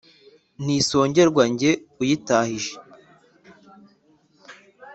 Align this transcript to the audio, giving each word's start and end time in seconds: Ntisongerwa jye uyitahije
Ntisongerwa 0.63 1.43
jye 1.59 1.71
uyitahije 2.01 2.73